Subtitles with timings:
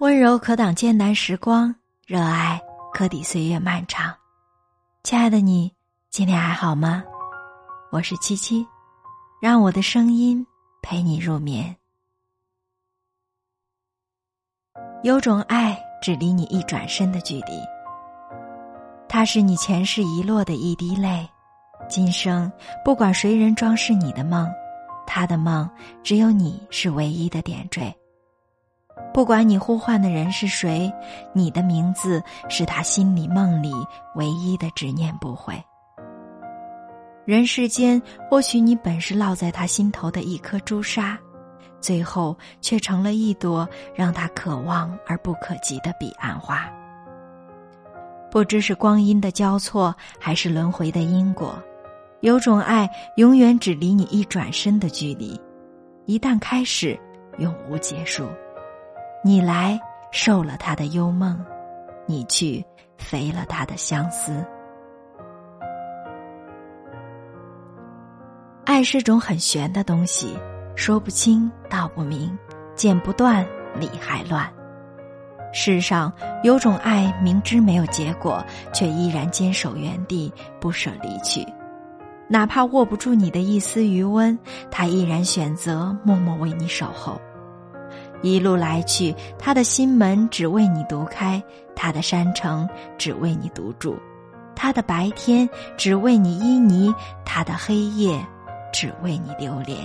[0.00, 1.74] 温柔可挡艰难时光，
[2.06, 2.58] 热爱
[2.90, 4.14] 可抵岁月漫长。
[5.02, 5.70] 亲爱的你，
[6.08, 7.04] 今天还好吗？
[7.92, 8.66] 我是七七，
[9.42, 10.46] 让我的声音
[10.80, 11.76] 陪你入眠。
[15.02, 17.60] 有种爱只离你一转身的距离，
[19.06, 21.28] 它是你前世遗落的一滴泪。
[21.90, 22.50] 今生
[22.82, 24.50] 不管谁人装饰你的梦，
[25.06, 25.68] 他的梦
[26.02, 27.94] 只有你是唯一的点缀。
[29.12, 30.92] 不管你呼唤的人是谁，
[31.32, 33.72] 你的名字是他心里梦里
[34.14, 35.54] 唯一的执念不悔。
[37.24, 41.18] 人世间，或许你本是烙在他心头的一颗朱砂，
[41.80, 46.68] 最后却成了一朵让他可望而不可及的彼岸花。
[48.30, 51.60] 不知是光阴的交错，还是轮回的因果，
[52.20, 55.38] 有种爱永远只离你一转身的距离，
[56.06, 56.98] 一旦开始，
[57.38, 58.28] 永无结束。
[59.22, 59.78] 你来
[60.10, 61.38] 受了他的幽梦，
[62.06, 62.64] 你去
[62.96, 64.42] 肥了他的相思。
[68.64, 70.38] 爱是种很玄的东西，
[70.74, 72.34] 说不清道不明，
[72.74, 73.46] 剪不断
[73.78, 74.50] 理还乱。
[75.52, 76.10] 世上
[76.42, 81.46] 有种爱，明知没有结果，却依然坚守原地，不舍离去，
[82.26, 84.38] 哪怕握不住你的一丝余温，
[84.70, 87.20] 他依然选择默默为你守候。
[88.22, 91.42] 一路来去，他的心门只为你独开，
[91.74, 92.68] 他的山城
[92.98, 93.98] 只为你独住，
[94.54, 98.22] 他的白天只为你依泥，他的黑夜
[98.72, 99.78] 只为你流连。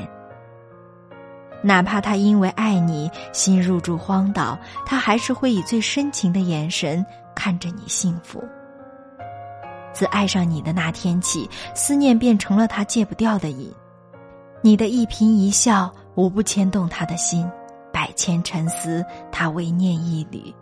[1.64, 8.44] 哪怕他因为爱你心入住荒岛，他还是会以最深情的眼神看着你幸福。
[9.94, 13.74] 自爱上你的那天起，思念变成了他戒不掉的瘾，
[14.62, 17.50] 你的一颦一笑无不牵动他的心。
[18.06, 20.54] 百千沉思，他唯念一缕；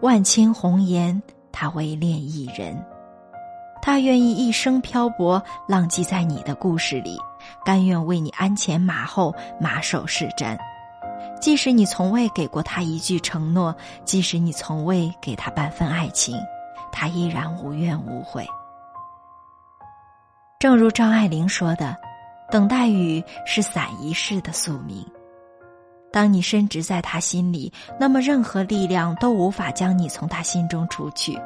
[0.00, 1.22] 万千红颜，
[1.52, 2.74] 他唯恋一人。
[3.82, 7.18] 他愿意一生漂泊，浪迹在你的故事里，
[7.66, 10.56] 甘愿为你鞍前马后，马首是瞻。
[11.38, 13.76] 即使你从未给过他一句承诺，
[14.06, 16.34] 即使你从未给他半分爱情，
[16.90, 18.48] 他依然无怨无悔。
[20.58, 21.94] 正如张爱玲说的
[22.50, 25.06] ：“等待雨是伞一世的宿命。”
[26.16, 31.38] 当你深植在他心里，那么任何力量都无法将你从他心中除去。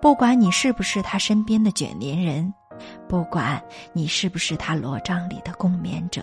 [0.00, 2.54] 不管你是不是他身边的卷帘人，
[3.08, 3.60] 不管
[3.92, 6.22] 你是不是他罗帐里的共眠者，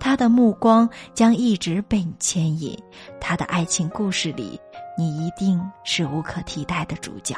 [0.00, 2.76] 他的目光将一直被你牵引。
[3.20, 4.60] 他的爱情故事里，
[4.98, 7.36] 你一定是无可替代的主角。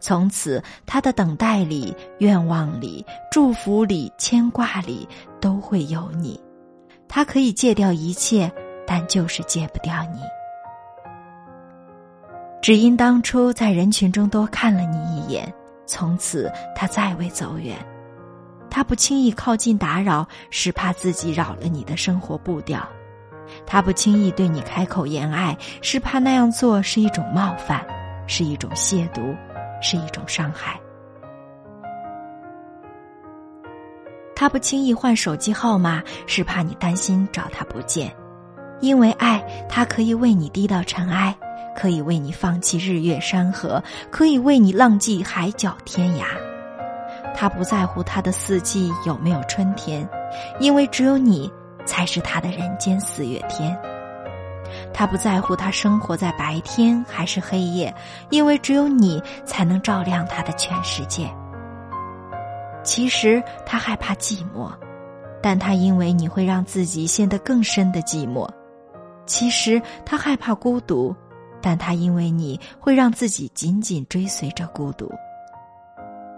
[0.00, 5.06] 从此，他的等待里、愿望里、祝福里、牵挂里，
[5.42, 6.40] 都会有你。
[7.08, 8.50] 他可以戒掉一切，
[8.86, 10.20] 但就是戒不掉你。
[12.60, 15.52] 只因当初在人群中多看了你一眼，
[15.86, 17.76] 从此他再未走远。
[18.68, 22.80] 他不轻易靠近打扰，是怕自己扰了你的生活步调；
[23.64, 27.86] 他不轻易对你开口言爱，是怕那样做是一种冒犯，
[28.26, 29.34] 是一种亵渎，
[29.80, 30.78] 是一种伤害。
[34.38, 38.14] 他不轻易换手机号码，是怕你担心找他不见。
[38.80, 41.36] 因为爱，他可以为你低到尘埃，
[41.76, 43.82] 可以为你放弃日月山河，
[44.12, 46.22] 可以为你浪迹海角天涯。
[47.34, 50.08] 他不在乎他的四季有没有春天，
[50.60, 51.50] 因为只有你
[51.84, 53.76] 才是他的人间四月天。
[54.94, 57.92] 他不在乎他生活在白天还是黑夜，
[58.30, 61.28] 因为只有你才能照亮他的全世界。
[62.88, 64.72] 其实他害怕寂寞，
[65.42, 68.48] 但他因为你会让自己陷得更深的寂寞。
[69.26, 71.14] 其实他害怕孤独，
[71.60, 75.12] 但他因为你会让自己紧紧追随着孤独。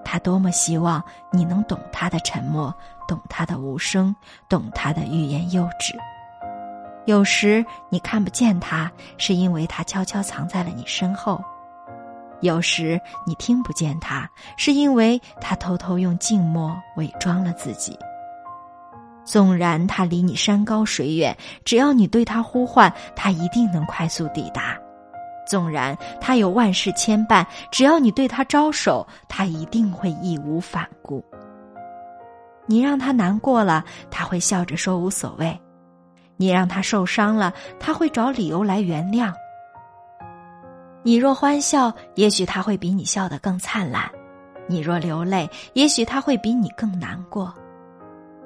[0.04, 1.00] 他多么希望
[1.30, 2.74] 你能懂他的沉默，
[3.06, 4.12] 懂他的无声，
[4.48, 5.96] 懂他的欲言又止。
[7.04, 11.41] 有时你看不见他，是因为他悄悄藏在了你身后。
[12.41, 17.98] 有时你听不见他，是因为他偷偷用静默伪装了自己。
[19.25, 24.75] 纵然他离你山高水远，只要你对他呼唤，他一定能快速抵达；
[25.47, 31.25] 纵然他有万事牵绊，只要你对他招手，他一定会义无反顾。
[32.66, 35.53] 你让他难过了，他会笑着说无所谓；
[36.37, 39.33] 你让他受伤了，他会找理由来原谅。
[41.02, 44.04] 你若欢笑，也许他会比你笑得更灿烂；
[44.68, 47.54] 你若流泪，也许他会比你更难过。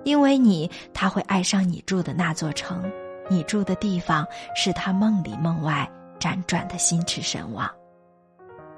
[0.05, 2.85] 因为你，他会爱上你住的那座城，
[3.29, 5.91] 你住的地方是他梦里梦外
[6.21, 7.69] 辗转的心驰神往。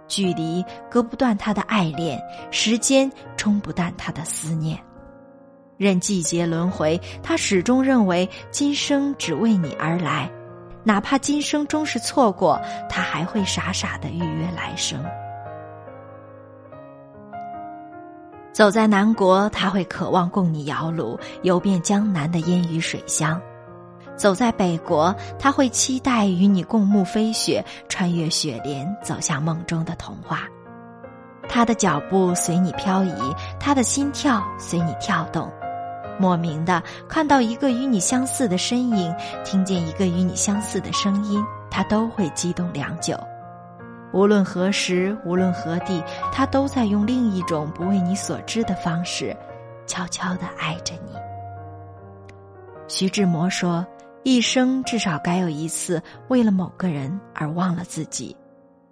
[0.08, 2.18] 距离割不断他的爱恋，
[2.50, 4.78] 时间冲不淡他的思念。
[5.76, 10.30] 任季节轮回，他始终认为今生只为你而来，
[10.86, 15.04] 哪怕今生终是错过，他还会傻傻的预约来生。
[18.52, 23.36] 走在南国，他会渴望供你摇橹，游遍江南的烟雨水乡；
[24.14, 30.44] 走在北国，他会期待与你共沐飞雪，穿越雪莲，走向梦中的童话。
[31.48, 35.50] 他的脚步随你漂移，他的心跳随你跳动。
[36.18, 39.14] 莫名的看到一个与你相似的身影，
[39.44, 43.18] 听见一个与你相似的声音，他都会激动良久。
[44.12, 46.02] 无论何时，无论何地，
[46.32, 49.36] 他都在用另一种不为你所知的方式，
[49.86, 51.12] 悄悄的爱着你。
[52.88, 53.84] 徐志摩说
[54.22, 58.34] ：“一生至少该有一次为了某个人而忘了自己，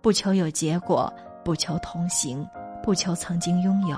[0.02, 1.10] 不求有结果，
[1.44, 2.46] 不求同行，
[2.82, 3.96] 不求曾经拥有，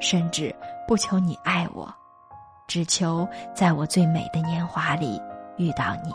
[0.00, 0.52] 甚至
[0.88, 1.94] 不求你爱我，
[2.66, 5.20] 只求在我最美的年华里
[5.56, 6.12] 遇到你。”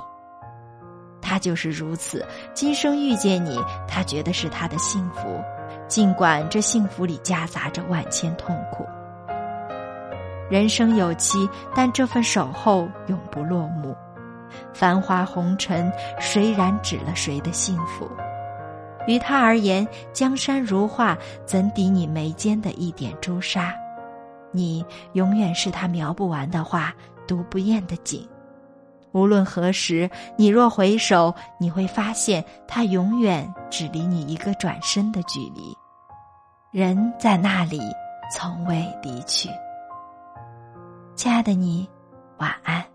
[1.22, 5.40] 他就是如此，今生遇见你，他觉得是他的幸福，
[5.88, 8.84] 尽管这幸福里夹杂着万千痛苦。
[10.50, 13.96] 人生有期，但这份守候永不落幕。
[14.74, 18.10] 繁华红尘，谁染指了谁的幸福？
[19.06, 21.16] 于他而言，江山如画，
[21.46, 23.75] 怎抵你眉间的一点朱砂？
[24.51, 26.94] 你永远是他描不完的画，
[27.28, 28.28] 读不厌的景。
[29.12, 35.75] 无论何时，你若回首，你会发现他永远只离你一个转身的距离。
[36.72, 37.81] 人在那里，
[38.31, 39.50] 从未离去。
[41.16, 41.90] 亲爱的你，
[42.38, 42.86] 晚安。